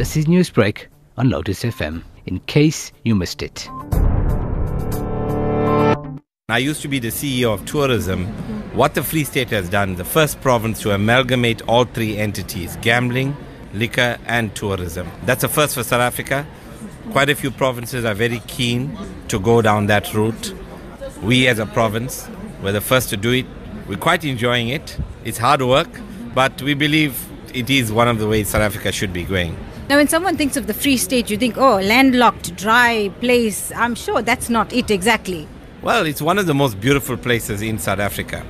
[0.00, 0.86] This is Newsbreak
[1.18, 3.68] on Lotus FM, in case you missed it.
[6.48, 8.24] I used to be the CEO of tourism.
[8.72, 13.36] What the Free State has done, the first province to amalgamate all three entities gambling,
[13.74, 15.06] liquor, and tourism.
[15.26, 16.46] That's a first for South Africa.
[17.10, 18.96] Quite a few provinces are very keen
[19.28, 20.54] to go down that route.
[21.22, 22.26] We, as a province,
[22.62, 23.46] were the first to do it.
[23.86, 24.96] We're quite enjoying it.
[25.26, 25.90] It's hard work,
[26.34, 27.22] but we believe
[27.52, 29.58] it is one of the ways South Africa should be going.
[29.90, 33.72] Now, when someone thinks of the Free State, you think, oh, landlocked, dry place.
[33.74, 35.48] I'm sure that's not it exactly.
[35.82, 38.46] Well, it's one of the most beautiful places in South Africa.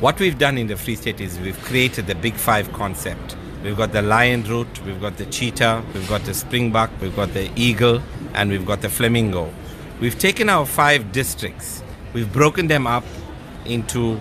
[0.00, 3.36] What we've done in the Free State is we've created the Big Five concept.
[3.62, 7.34] We've got the lion route, we've got the cheetah, we've got the springbok, we've got
[7.34, 8.00] the eagle,
[8.32, 9.52] and we've got the flamingo.
[10.00, 11.82] We've taken our five districts,
[12.14, 13.04] we've broken them up
[13.66, 14.18] into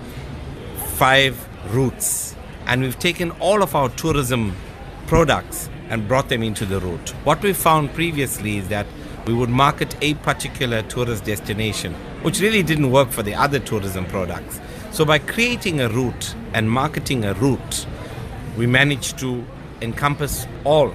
[0.98, 4.54] five routes, and we've taken all of our tourism
[5.06, 7.10] products and brought them into the route.
[7.24, 8.88] What we found previously is that
[9.26, 14.06] we would market a particular tourist destination, which really didn't work for the other tourism
[14.06, 14.60] products.
[14.92, 17.86] So, by creating a route and marketing a route,
[18.58, 19.46] we managed to
[19.82, 20.94] encompass all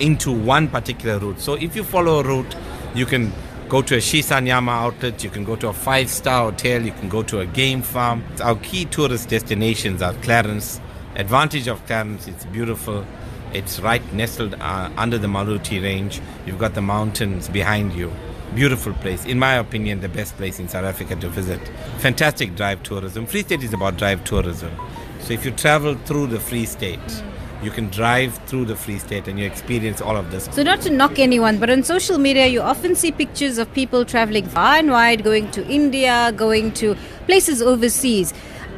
[0.00, 1.40] into one particular route.
[1.40, 2.54] So, if you follow a route,
[2.94, 3.32] you can
[3.68, 7.08] go to a Shisanyama outlet, you can go to a five star hotel, you can
[7.08, 8.22] go to a game farm.
[8.42, 10.80] Our key tourist destinations are Clarens.
[11.16, 13.04] Advantage of Clarens, it's beautiful.
[13.52, 16.20] It's right nestled uh, under the Maluti range.
[16.46, 18.12] You've got the mountains behind you.
[18.54, 19.24] Beautiful place.
[19.24, 21.60] In my opinion, the best place in South Africa to visit.
[21.98, 23.26] Fantastic drive tourism.
[23.26, 24.72] Free State is about drive tourism.
[25.20, 27.22] So if you travel through the Free State,
[27.62, 30.48] you can drive through the Free State and you experience all of this.
[30.52, 34.04] So, not to knock anyone, but on social media, you often see pictures of people
[34.04, 36.94] traveling far and wide, going to India, going to
[37.26, 38.34] places overseas.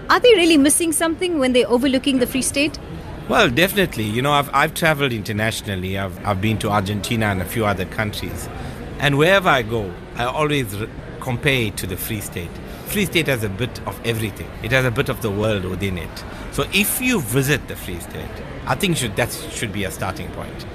[0.09, 2.79] Are they really missing something when they're overlooking the Free State?
[3.29, 4.05] Well, definitely.
[4.05, 5.99] You know, I've, I've traveled internationally.
[5.99, 8.49] I've, I've been to Argentina and a few other countries.
[9.01, 10.89] And wherever I go, I always r-
[11.21, 12.51] compare it to the Free State.
[12.87, 14.51] Free State has a bit of everything.
[14.63, 16.25] It has a bit of the world within it.
[16.53, 18.25] So if you visit the Free State,
[18.65, 20.69] I think should, that should be a starting point.